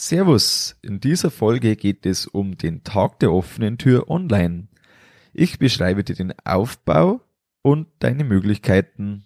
[0.00, 4.68] Servus, in dieser Folge geht es um den Tag der offenen Tür online.
[5.32, 7.20] Ich beschreibe dir den Aufbau
[7.62, 9.24] und deine Möglichkeiten.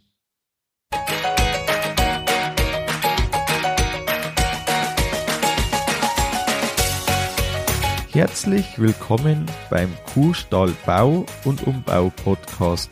[8.11, 12.91] Herzlich willkommen beim Kuhstall Bau und Umbau Podcast.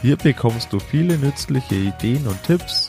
[0.00, 2.88] Hier bekommst du viele nützliche Ideen und Tipps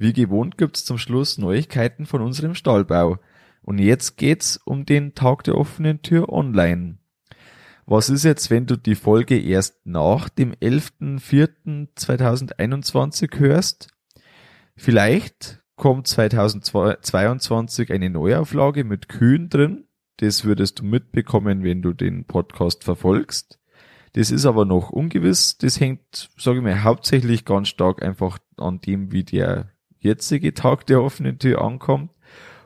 [0.00, 3.18] Wie gewohnt gibt's zum Schluss Neuigkeiten von unserem Stallbau.
[3.60, 6.96] Und jetzt geht's um den Tag der offenen Tür online.
[7.84, 13.88] Was ist jetzt, wenn du die Folge erst nach dem 11.04.2021 hörst?
[14.74, 19.84] Vielleicht kommt 2022 eine Neuauflage mit Kühen drin.
[20.16, 23.58] Das würdest du mitbekommen, wenn du den Podcast verfolgst.
[24.14, 25.58] Das ist aber noch ungewiss.
[25.58, 29.68] Das hängt, sage ich mal, hauptsächlich ganz stark einfach an dem, wie der
[30.00, 32.10] jetzige Tag der offenen Tür ankommt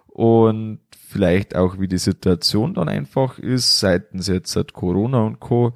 [0.07, 5.75] und vielleicht auch, wie die Situation dann einfach ist, seitens jetzt seit Corona und Co.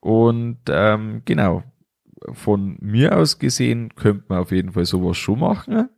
[0.00, 1.64] Und ähm, genau,
[2.32, 5.88] von mir aus gesehen könnte man auf jeden Fall sowas schon machen.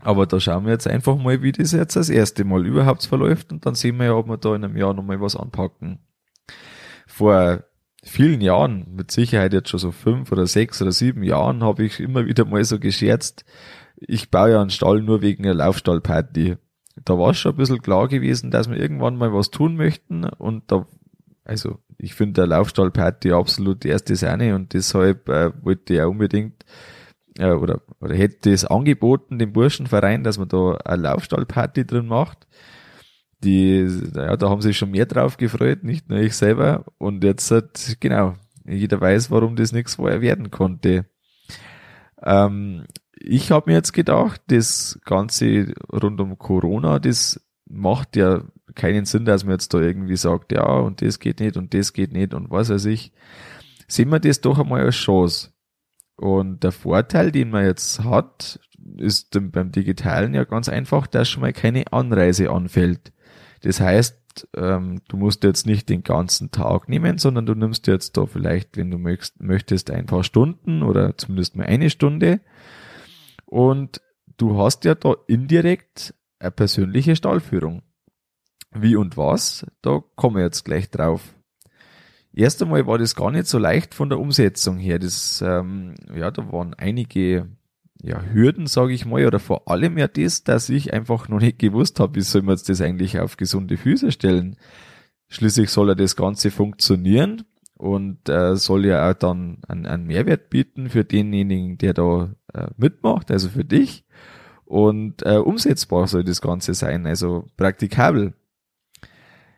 [0.00, 3.52] Aber da schauen wir jetzt einfach mal, wie das jetzt das erste Mal überhaupt verläuft
[3.52, 6.00] und dann sehen wir ja, ob wir da in einem Jahr nochmal was anpacken.
[7.06, 7.64] Vor
[8.04, 12.00] vielen Jahren, mit Sicherheit jetzt schon so fünf oder sechs oder sieben Jahren, habe ich
[12.00, 13.44] immer wieder mal so gescherzt,
[13.96, 16.56] ich baue ja einen Stall nur wegen der Laufstallparty.
[17.04, 20.24] Da war es schon ein bisschen klar gewesen, dass wir irgendwann mal was tun möchten
[20.24, 20.86] und da,
[21.44, 26.64] also ich finde der Laufstallparty absolut erste Sahne und deshalb äh, wollte ich auch unbedingt
[27.38, 32.46] äh, oder, oder hätte es angeboten, dem Burschenverein, dass man da eine Laufstallparty drin macht
[33.44, 36.84] die, ja, da haben sich schon mehr drauf gefreut, nicht nur ich selber.
[36.98, 41.06] Und jetzt hat, genau, jeder weiß, warum das nichts vorher werden konnte.
[42.22, 42.84] Ähm,
[43.14, 48.42] ich habe mir jetzt gedacht, das Ganze rund um Corona, das macht ja
[48.74, 51.92] keinen Sinn, dass man jetzt da irgendwie sagt, ja, und das geht nicht und das
[51.92, 53.12] geht nicht und was weiß ich.
[53.86, 55.50] Sehen wir das doch einmal als Chance.
[56.16, 58.60] Und der Vorteil, den man jetzt hat,
[58.96, 63.12] ist beim Digitalen ja ganz einfach, dass schon mal keine Anreise anfällt.
[63.64, 68.14] Das heißt, ähm, du musst jetzt nicht den ganzen Tag nehmen, sondern du nimmst jetzt
[68.18, 72.42] da vielleicht, wenn du möchtest, möchtest ein paar Stunden oder zumindest mal eine Stunde.
[73.46, 74.02] Und
[74.36, 77.80] du hast ja da indirekt eine persönliche Stallführung.
[78.70, 81.34] Wie und was, da kommen wir jetzt gleich drauf.
[82.34, 84.98] Erst einmal war das gar nicht so leicht von der Umsetzung her.
[84.98, 87.48] Das, ähm, ja, da waren einige
[88.02, 91.58] ja, Hürden, sage ich mal, oder vor allem ja das, dass ich einfach noch nicht
[91.58, 94.56] gewusst habe, wie soll man das eigentlich auf gesunde Füße stellen.
[95.28, 97.44] Schließlich soll ja das Ganze funktionieren
[97.74, 102.66] und äh, soll ja auch dann einen, einen Mehrwert bieten für denjenigen, der da äh,
[102.76, 104.04] mitmacht, also für dich.
[104.64, 108.34] Und äh, umsetzbar soll das Ganze sein, also praktikabel.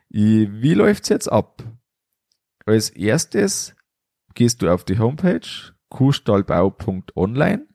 [0.09, 1.63] Ich, wie läuft's jetzt ab?
[2.65, 3.75] Als erstes
[4.35, 5.47] gehst du auf die Homepage
[5.89, 7.65] kuhstallbau.online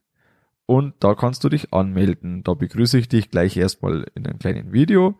[0.66, 2.44] und da kannst du dich anmelden.
[2.44, 5.18] Da begrüße ich dich gleich erstmal in einem kleinen Video.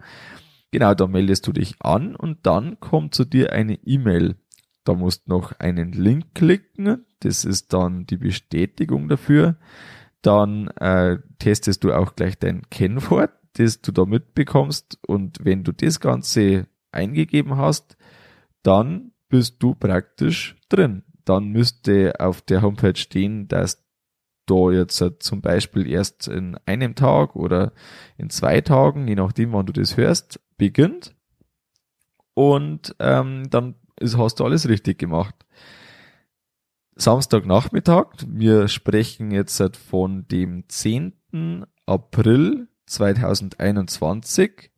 [0.70, 4.36] Genau, da meldest du dich an und dann kommt zu dir eine E-Mail.
[4.84, 7.04] Da musst noch einen Link klicken.
[7.20, 9.56] Das ist dann die Bestätigung dafür.
[10.22, 14.98] Dann äh, testest du auch gleich dein Kennwort, das du da mitbekommst.
[15.06, 17.96] Und wenn du das Ganze eingegeben hast,
[18.62, 21.02] dann bist du praktisch drin.
[21.24, 23.84] Dann müsste auf der Homepage stehen, dass
[24.46, 27.72] da jetzt äh, zum Beispiel erst in einem Tag oder
[28.16, 31.14] in zwei Tagen, je nachdem, wann du das hörst, beginnt.
[32.34, 35.34] Und ähm, dann ist, hast du alles richtig gemacht.
[36.94, 41.66] Samstagnachmittag, wir sprechen jetzt halt von dem 10.
[41.86, 44.70] April 2021,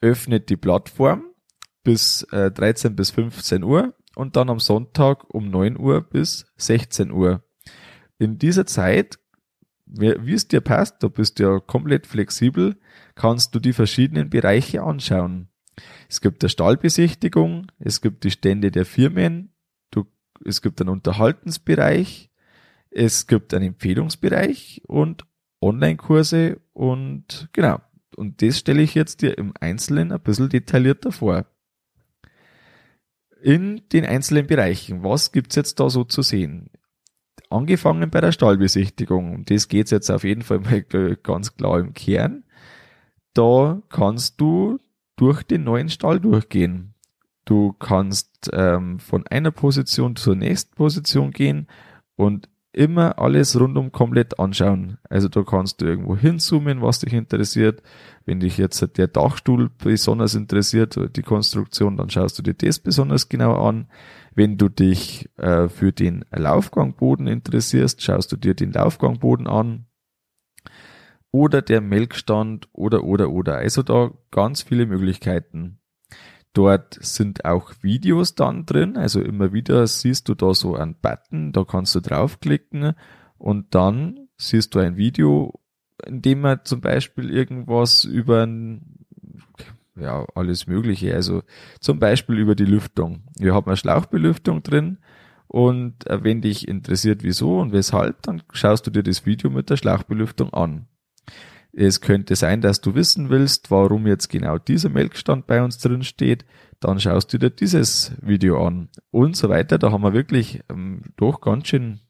[0.00, 1.24] öffnet die Plattform
[1.84, 7.12] bis äh, 13 bis 15 Uhr und dann am Sonntag um 9 Uhr bis 16
[7.12, 7.45] Uhr
[8.18, 9.18] in dieser Zeit,
[9.86, 12.76] wie es dir passt, du bist ja komplett flexibel,
[13.14, 15.48] kannst du die verschiedenen Bereiche anschauen.
[16.08, 19.52] Es gibt eine Stallbesichtigung, es gibt die Stände der Firmen,
[19.90, 20.06] du,
[20.44, 22.30] es gibt einen Unterhaltensbereich,
[22.90, 25.26] es gibt einen Empfehlungsbereich und
[25.60, 27.80] Online-Kurse und genau.
[28.16, 31.46] Und das stelle ich jetzt dir im Einzelnen ein bisschen detaillierter vor.
[33.42, 36.70] In den einzelnen Bereichen, was gibt's jetzt da so zu sehen?
[37.50, 40.82] Angefangen bei der Stallbesichtigung, um das geht's jetzt auf jeden Fall mal
[41.22, 42.44] ganz klar im Kern.
[43.34, 44.78] Da kannst du
[45.16, 46.94] durch den neuen Stall durchgehen.
[47.44, 51.68] Du kannst ähm, von einer Position zur nächsten Position gehen
[52.16, 54.98] und immer alles rundum komplett anschauen.
[55.08, 57.82] Also da kannst du irgendwo hinzoomen, was dich interessiert.
[58.26, 63.28] Wenn dich jetzt der Dachstuhl besonders interessiert, die Konstruktion, dann schaust du dir das besonders
[63.30, 63.88] genau an.
[64.34, 69.86] Wenn du dich äh, für den Laufgangboden interessierst, schaust du dir den Laufgangboden an.
[71.30, 73.56] Oder der Melkstand oder oder oder.
[73.56, 75.78] Also da ganz viele Möglichkeiten.
[76.56, 81.52] Dort sind auch Videos dann drin, also immer wieder siehst du da so einen Button,
[81.52, 82.94] da kannst du draufklicken
[83.36, 85.60] und dann siehst du ein Video,
[86.06, 89.04] in dem man zum Beispiel irgendwas über ein,
[89.96, 91.42] ja, alles Mögliche, also
[91.80, 93.24] zum Beispiel über die Lüftung.
[93.38, 94.96] Wir haben eine Schlauchbelüftung drin
[95.48, 99.68] und äh, wenn dich interessiert, wieso und weshalb, dann schaust du dir das Video mit
[99.68, 100.86] der Schlauchbelüftung an.
[101.78, 106.04] Es könnte sein, dass du wissen willst, warum jetzt genau dieser Melkstand bei uns drin
[106.04, 106.46] steht.
[106.80, 109.76] Dann schaust du dir dieses Video an und so weiter.
[109.76, 112.00] Da haben wir wirklich ähm, doch ganz schön,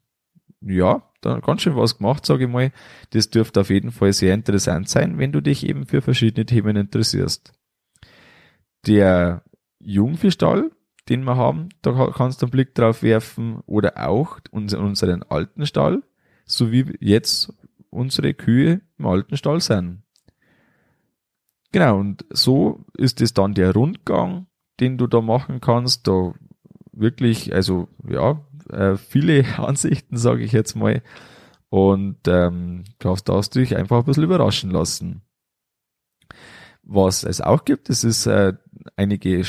[0.61, 2.71] ja, da ganz schön was gemacht, sage ich mal.
[3.11, 6.77] Das dürfte auf jeden Fall sehr interessant sein, wenn du dich eben für verschiedene Themen
[6.77, 7.53] interessierst.
[8.87, 9.43] Der
[9.81, 10.71] Jungfischstall,
[11.09, 16.05] den wir haben, da kannst du einen Blick drauf werfen oder auch unseren alten Stall,
[16.45, 17.53] so wie jetzt
[17.91, 20.03] unsere Kühe im alten Stall sind.
[21.73, 24.47] Genau, und so ist es dann der Rundgang,
[24.81, 26.07] den du da machen kannst.
[26.07, 26.33] Da
[26.93, 28.41] wirklich, also ja,
[28.71, 31.03] äh, viele Ansichten, sage ich jetzt mal.
[31.69, 35.23] Und ähm, darfst, darfst du dich einfach ein bisschen überraschen lassen.
[36.83, 38.55] Was es auch gibt, das ist äh,
[38.95, 39.43] einige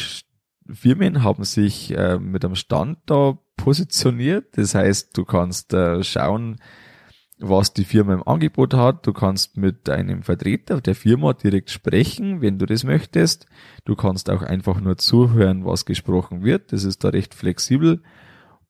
[0.70, 4.58] Firmen haben sich äh, mit einem Stand da positioniert.
[4.58, 6.58] Das heißt, du kannst äh, schauen,
[7.40, 9.06] was die Firma im Angebot hat.
[9.06, 13.46] Du kannst mit einem Vertreter der Firma direkt sprechen, wenn du das möchtest.
[13.86, 16.72] Du kannst auch einfach nur zuhören, was gesprochen wird.
[16.72, 18.02] Das ist da recht flexibel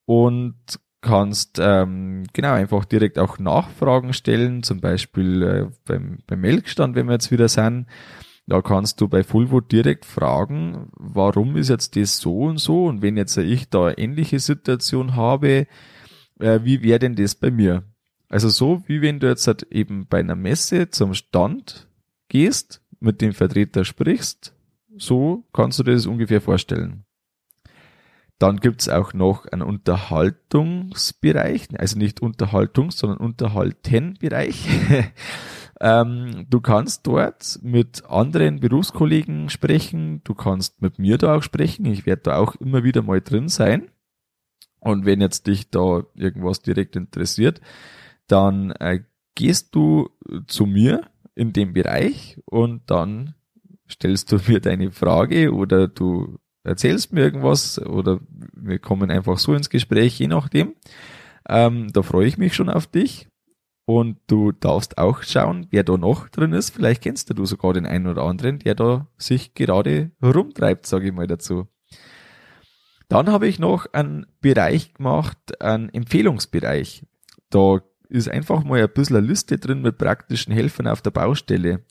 [0.05, 0.55] und
[1.01, 7.07] kannst ähm, genau einfach direkt auch Nachfragen stellen, zum Beispiel äh, beim, beim Melkstand, wenn
[7.07, 7.85] wir jetzt wieder sind.
[8.47, 13.01] Da kannst du bei Fulvo direkt fragen, warum ist jetzt das so und so und
[13.01, 15.67] wenn jetzt ich da ähnliche Situation habe,
[16.39, 17.83] äh, wie wäre denn das bei mir?
[18.29, 21.87] Also so, wie wenn du jetzt halt eben bei einer Messe zum Stand
[22.27, 24.53] gehst, mit dem Vertreter sprichst,
[24.97, 27.05] so kannst du dir das ungefähr vorstellen.
[28.39, 34.67] Dann gibt's auch noch einen Unterhaltungsbereich, also nicht Unterhaltungs-, sondern Unterhaltenbereich.
[35.81, 41.85] ähm, du kannst dort mit anderen Berufskollegen sprechen, du kannst mit mir da auch sprechen,
[41.85, 43.89] ich werde da auch immer wieder mal drin sein.
[44.79, 47.59] Und wenn jetzt dich da irgendwas direkt interessiert,
[48.27, 49.01] dann äh,
[49.35, 50.09] gehst du
[50.47, 51.01] zu mir
[51.35, 53.35] in dem Bereich und dann
[53.89, 58.19] stellst du mir deine Frage oder du erzählst mir irgendwas oder
[58.53, 60.75] wir kommen einfach so ins Gespräch, je nachdem.
[61.47, 63.29] Ähm, da freue ich mich schon auf dich.
[63.85, 66.71] Und du darfst auch schauen, wer da noch drin ist.
[66.71, 71.13] Vielleicht kennst du sogar den einen oder anderen, der da sich gerade rumtreibt, sage ich
[71.13, 71.67] mal dazu.
[73.07, 77.05] Dann habe ich noch einen Bereich gemacht, einen Empfehlungsbereich.
[77.49, 81.81] Da ist einfach mal ein bisschen eine Liste drin mit praktischen Helfern auf der Baustelle.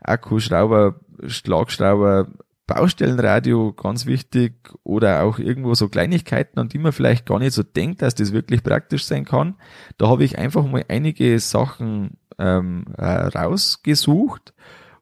[0.00, 2.28] Akkuschrauber, Schlagschrauber,
[2.66, 7.62] Baustellenradio, ganz wichtig, oder auch irgendwo so Kleinigkeiten, an die man vielleicht gar nicht so
[7.62, 9.56] denkt, dass das wirklich praktisch sein kann.
[9.98, 14.54] Da habe ich einfach mal einige Sachen ähm, äh, rausgesucht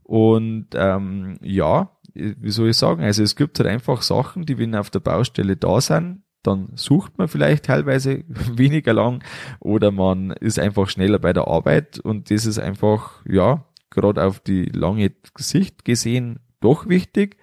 [0.02, 4.74] und ähm, ja, wie soll ich sagen, also es gibt halt einfach Sachen, die wenn
[4.74, 9.22] auf der Baustelle da sind, dann sucht man vielleicht teilweise weniger lang
[9.60, 14.40] oder man ist einfach schneller bei der Arbeit und das ist einfach, ja, gerade auf
[14.40, 17.36] die lange Sicht gesehen doch wichtig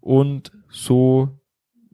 [0.00, 1.40] und so,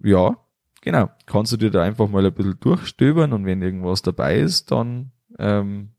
[0.02, 0.36] ja,
[0.80, 4.70] genau, kannst du dir da einfach mal ein bisschen durchstöbern und wenn irgendwas dabei ist,
[4.70, 5.90] dann ähm,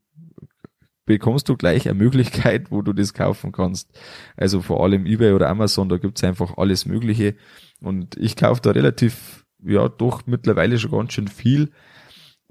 [1.04, 3.90] bekommst du gleich eine Möglichkeit, wo du das kaufen kannst.
[4.36, 7.34] Also vor allem eBay oder Amazon, da gibt's einfach alles Mögliche
[7.80, 11.70] und ich kaufe da relativ ja doch mittlerweile schon ganz schön viel.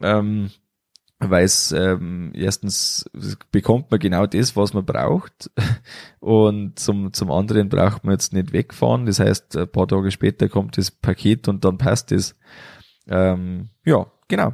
[0.01, 0.49] Ähm,
[1.19, 3.09] weil es ähm, erstens
[3.51, 5.51] bekommt man genau das, was man braucht
[6.19, 9.05] und zum, zum anderen braucht man jetzt nicht wegfahren.
[9.05, 12.37] Das heißt, ein paar Tage später kommt das Paket und dann passt es.
[13.07, 14.53] Ähm, ja, genau.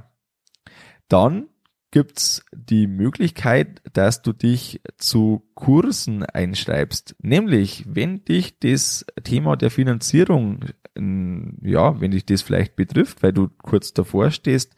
[1.08, 1.50] Dann
[1.96, 7.16] gibt's die Möglichkeit, dass du dich zu Kursen einschreibst.
[7.22, 10.60] Nämlich, wenn dich das Thema der Finanzierung,
[10.98, 14.76] ja, wenn dich das vielleicht betrifft, weil du kurz davor stehst,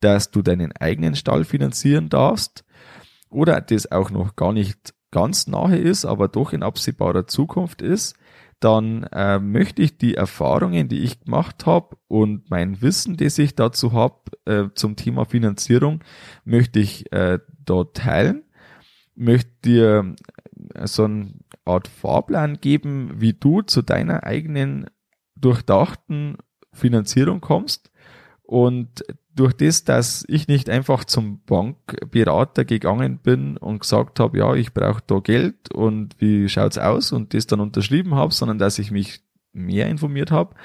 [0.00, 2.66] dass du deinen eigenen Stall finanzieren darfst
[3.30, 8.16] oder das auch noch gar nicht ganz nahe ist, aber doch in absehbarer Zukunft ist,
[8.60, 13.54] dann äh, möchte ich die Erfahrungen, die ich gemacht habe und mein Wissen, das ich
[13.54, 16.04] dazu habe äh, zum Thema Finanzierung,
[16.44, 18.44] möchte ich äh, dort teilen,
[19.14, 20.14] möchte dir
[20.74, 21.32] äh, so eine
[21.64, 24.86] Art Fahrplan geben, wie du zu deiner eigenen
[25.36, 26.36] durchdachten
[26.72, 27.89] Finanzierung kommst
[28.50, 29.04] und
[29.36, 34.74] durch das, dass ich nicht einfach zum Bankberater gegangen bin und gesagt habe, ja, ich
[34.74, 37.12] brauche da Geld und wie schaut's aus?
[37.12, 39.20] Und das dann unterschrieben habe, sondern dass ich mich
[39.52, 40.56] mehr informiert habe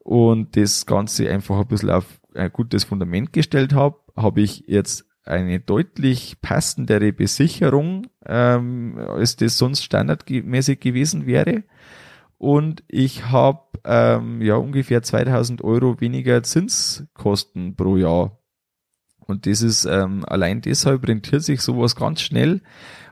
[0.00, 5.06] und das Ganze einfach ein bisschen auf ein gutes Fundament gestellt habe, habe ich jetzt
[5.24, 11.62] eine deutlich passendere Besicherung, ähm, als das sonst standardmäßig gewesen wäre
[12.42, 18.40] und ich habe ähm, ja ungefähr 2000 Euro weniger Zinskosten pro Jahr.
[19.20, 22.60] Und das ist ähm, allein deshalb rentiert sich sowas ganz schnell.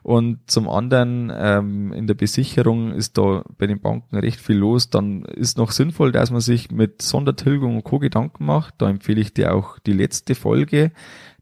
[0.03, 4.91] Und zum anderen ähm, in der Besicherung ist da bei den Banken recht viel los.
[4.91, 8.01] Dann ist noch sinnvoll, dass man sich mit Sondertilgung und Co.
[8.01, 8.75] Gedanken macht.
[8.79, 10.91] Da empfehle ich dir auch die letzte Folge.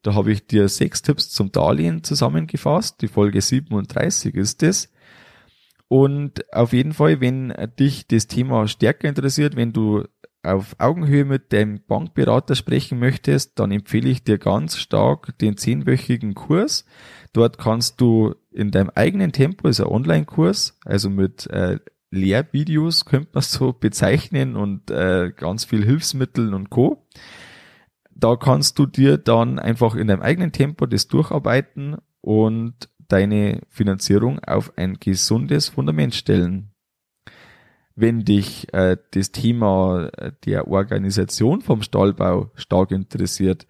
[0.02, 3.00] Da habe ich dir sechs Tipps zum Darlehen zusammengefasst.
[3.00, 4.92] Die Folge 37 ist es.
[5.88, 10.04] Und auf jeden Fall, wenn dich das Thema stärker interessiert, wenn du
[10.42, 16.34] auf Augenhöhe mit deinem Bankberater sprechen möchtest, dann empfehle ich dir ganz stark den zehnwöchigen
[16.34, 16.84] Kurs.
[17.32, 21.78] Dort kannst du in deinem eigenen Tempo, ist ein Online-Kurs, also mit äh,
[22.10, 27.06] Lehrvideos könnte man so bezeichnen und äh, ganz viel Hilfsmitteln und Co.
[28.14, 34.38] Da kannst du dir dann einfach in deinem eigenen Tempo das durcharbeiten und deine Finanzierung
[34.40, 36.70] auf ein gesundes Fundament stellen.
[37.94, 43.66] Wenn dich äh, das Thema äh, der Organisation vom Stallbau stark interessiert,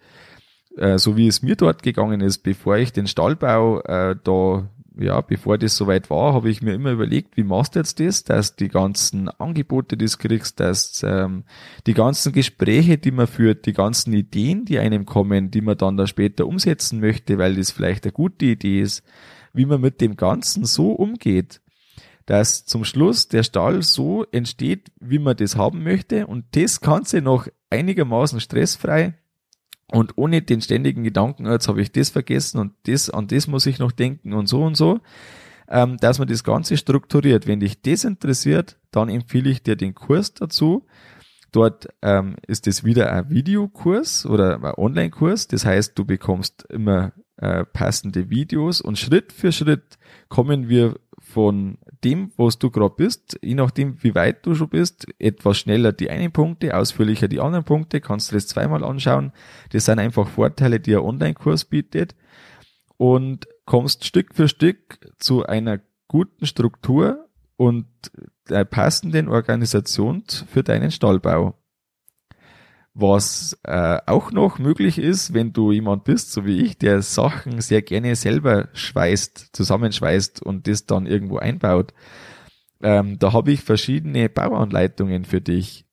[0.77, 4.69] äh, so wie es mir dort gegangen ist, bevor ich den Stallbau äh, da
[4.99, 8.25] ja, bevor das soweit war, habe ich mir immer überlegt, wie machst du jetzt das,
[8.25, 11.45] dass die ganzen Angebote, die du kriegst, dass ähm,
[11.87, 15.97] die ganzen Gespräche, die man führt, die ganzen Ideen, die einem kommen, die man dann
[15.97, 19.05] da später umsetzen möchte, weil das vielleicht eine gute Idee ist,
[19.53, 21.61] wie man mit dem Ganzen so umgeht,
[22.27, 27.23] dass zum Schluss der Stall so entsteht, wie man das haben möchte und das Ganze
[27.23, 29.15] noch einigermaßen stressfrei
[29.91, 33.67] und ohne den ständigen Gedanken, jetzt habe ich das vergessen und das, an das muss
[33.67, 35.01] ich noch denken und so und so,
[35.69, 37.47] ähm, dass man das Ganze strukturiert.
[37.47, 40.87] Wenn dich das interessiert, dann empfehle ich dir den Kurs dazu.
[41.53, 45.49] Dort ähm, ist es wieder ein Videokurs oder ein Online-Kurs.
[45.49, 50.97] Das heißt, du bekommst immer äh, passende Videos und Schritt für Schritt kommen wir
[51.29, 55.93] von dem, was du gerade bist, je nachdem, wie weit du schon bist, etwas schneller
[55.93, 59.33] die einen Punkte, ausführlicher die anderen Punkte, kannst du das zweimal anschauen.
[59.71, 62.15] Das sind einfach Vorteile, die ein Online-Kurs bietet
[62.97, 67.87] und kommst Stück für Stück zu einer guten Struktur und
[68.49, 71.59] der passenden Organisation für deinen Stallbau.
[73.01, 77.61] Was äh, auch noch möglich ist, wenn du jemand bist, so wie ich, der Sachen
[77.61, 81.95] sehr gerne selber schweißt, zusammenschweißt und das dann irgendwo einbaut,
[82.83, 85.85] ähm, da habe ich verschiedene Bauanleitungen für dich.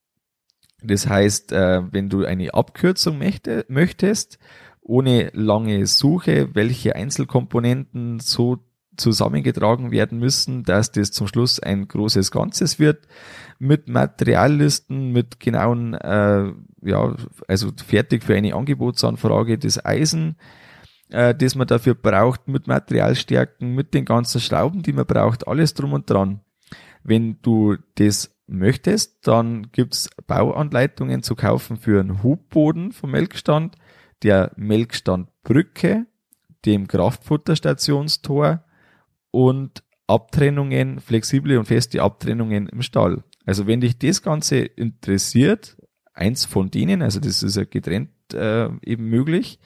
[0.82, 4.40] Das heißt, äh, wenn du eine Abkürzung möchte, möchtest,
[4.82, 8.66] ohne lange Suche, welche Einzelkomponenten so
[8.98, 13.08] zusammengetragen werden müssen, dass das zum Schluss ein großes Ganzes wird,
[13.60, 16.52] mit Materiallisten, mit genauen äh,
[16.86, 17.15] ja,
[17.48, 20.38] also fertig für eine Angebotsanfrage das Eisen,
[21.10, 25.74] äh, das man dafür braucht, mit Materialstärken, mit den ganzen Schrauben, die man braucht, alles
[25.74, 26.42] drum und dran.
[27.04, 33.75] Wenn du das möchtest, dann gibt's Bauanleitungen zu kaufen für einen Hubboden vom Melkstand,
[34.24, 36.06] der Melkstandbrücke,
[36.65, 38.63] dem Kraftfutterstationstor
[39.32, 43.24] und Abtrennungen, flexible und feste Abtrennungen im Stall.
[43.46, 45.77] Also wenn dich das Ganze interessiert,
[46.15, 49.60] eins von denen, also das ist ja getrennt äh, eben möglich,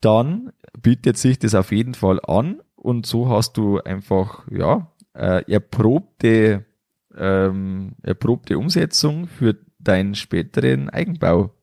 [0.00, 5.42] dann bietet sich das auf jeden Fall an und so hast du einfach ja äh,
[5.52, 6.64] erprobte
[7.16, 11.54] ähm, erprobte Umsetzung für deinen späteren Eigenbau.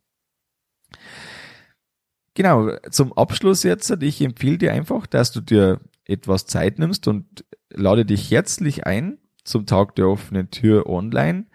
[2.34, 7.46] Genau, zum Abschluss jetzt, ich empfehle dir einfach, dass du dir etwas Zeit nimmst und
[7.70, 11.46] lade dich herzlich ein zum Tag der offenen Tür online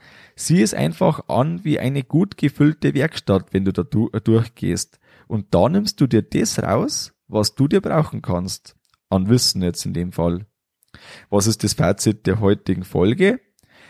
[0.41, 4.99] Sieh es einfach an wie eine gut gefüllte Werkstatt, wenn du da du durchgehst.
[5.29, 8.75] Und da nimmst du dir das raus, was du dir brauchen kannst.
[9.11, 10.47] An Wissen jetzt in dem Fall.
[11.29, 13.39] Was ist das Fazit der heutigen Folge?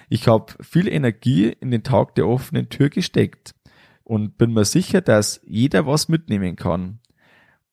[0.09, 3.55] Ich habe viel Energie in den Tag der offenen Tür gesteckt
[4.03, 6.99] und bin mir sicher, dass jeder was mitnehmen kann.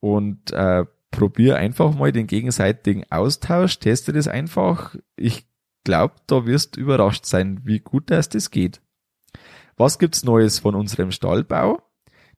[0.01, 4.95] Und äh, probier einfach mal den gegenseitigen Austausch, teste das einfach.
[5.15, 5.46] Ich
[5.87, 8.81] glaube, da wirst überrascht sein, wie gut das das geht.
[9.77, 11.81] Was gibt's Neues von unserem Stallbau?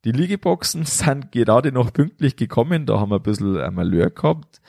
[0.05, 4.61] Die Liegeboxen sind gerade noch pünktlich gekommen, da haben wir ein bisschen ein Malheur gehabt.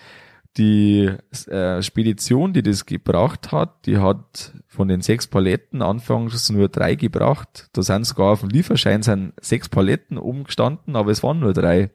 [0.57, 1.11] Die
[1.47, 6.95] äh, Spedition, die das gebracht hat, die hat von den sechs Paletten anfangs nur drei
[6.95, 7.69] gebracht.
[7.75, 11.53] Da sind sogar auf dem Lieferschein sind sechs Paletten oben gestanden, aber es waren nur
[11.53, 11.91] drei.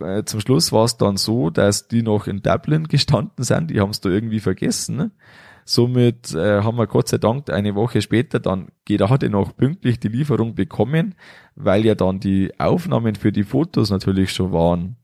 [0.00, 3.80] Äh, zum Schluss war es dann so, dass die noch in Dublin gestanden sind, die
[3.80, 5.12] haben es da irgendwie vergessen.
[5.70, 10.08] Somit äh, haben wir Gott sei Dank eine Woche später dann gerade noch pünktlich die
[10.08, 11.14] Lieferung bekommen,
[11.54, 14.96] weil ja dann die Aufnahmen für die Fotos natürlich schon waren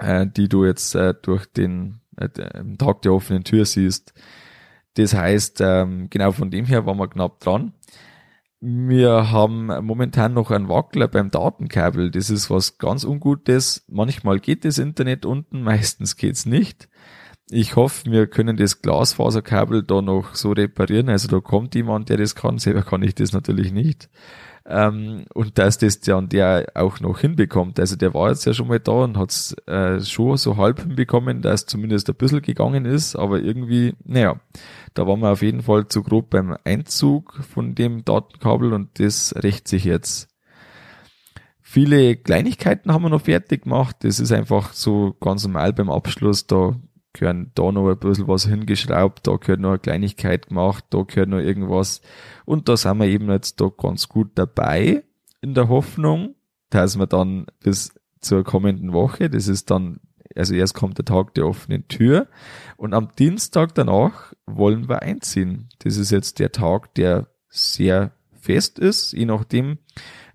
[0.00, 2.28] äh, die du jetzt äh, durch den äh,
[2.78, 4.14] Tag der offenen Tür siehst.
[4.94, 7.72] Das heißt, ähm, genau von dem her waren wir knapp dran.
[8.60, 12.10] Wir haben momentan noch einen Wackler beim Datenkabel.
[12.10, 13.84] Das ist was ganz Ungutes.
[13.88, 16.88] Manchmal geht das Internet unten, meistens geht's nicht.
[17.52, 21.08] Ich hoffe, wir können das Glasfaserkabel da noch so reparieren.
[21.08, 22.58] Also da kommt jemand, der das kann.
[22.58, 24.08] Selber kann ich das natürlich nicht.
[24.66, 27.80] Ähm, und dass das dann der auch noch hinbekommt.
[27.80, 30.80] Also der war jetzt ja schon mal da und hat es äh, schon so halb
[30.80, 34.38] hinbekommen, dass zumindest ein bisschen gegangen ist, aber irgendwie, naja,
[34.94, 39.34] da waren wir auf jeden Fall zu grob beim Einzug von dem Datenkabel und das
[39.42, 40.28] rächt sich jetzt.
[41.62, 43.96] Viele Kleinigkeiten haben wir noch fertig gemacht.
[44.00, 46.46] Das ist einfach so ganz normal beim Abschluss.
[46.46, 46.74] Da
[47.12, 51.28] gehören da noch ein bisschen was hingeschraubt, da gehört noch eine Kleinigkeit gemacht, da gehört
[51.28, 52.00] noch irgendwas.
[52.44, 55.04] Und da sind wir eben jetzt da ganz gut dabei,
[55.40, 56.34] in der Hoffnung,
[56.70, 60.00] dass wir dann bis zur kommenden Woche, das ist dann,
[60.36, 62.28] also erst kommt der Tag der offenen Tür
[62.76, 65.68] und am Dienstag danach wollen wir einziehen.
[65.80, 69.78] Das ist jetzt der Tag, der sehr fest ist, je nachdem,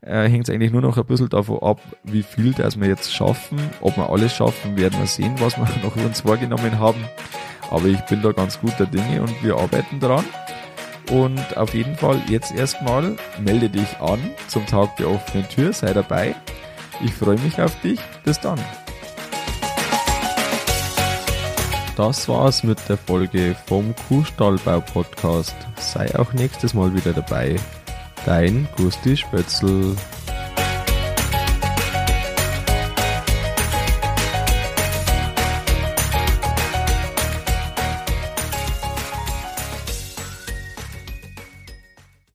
[0.05, 3.13] äh, hängt es eigentlich nur noch ein bisschen davon ab, wie viel das wir jetzt
[3.13, 3.57] schaffen.
[3.81, 7.03] Ob wir alles schaffen, werden wir sehen, was wir noch uns vorgenommen haben.
[7.71, 10.25] Aber ich bin da ganz guter Dinge und wir arbeiten daran.
[11.11, 15.93] Und auf jeden Fall jetzt erstmal melde dich an zum Tag der offenen Tür, sei
[15.93, 16.35] dabei.
[17.03, 17.99] Ich freue mich auf dich.
[18.23, 18.59] Bis dann.
[21.95, 25.55] Das war's mit der Folge vom Kuhstallbau Podcast.
[25.77, 27.55] Sei auch nächstes Mal wieder dabei.
[28.25, 29.95] Dein Gusti Spötzl.